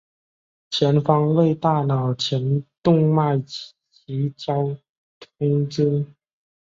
[0.71, 3.53] 前方为大脑前动脉及
[3.91, 4.75] 其交
[5.37, 6.07] 通支。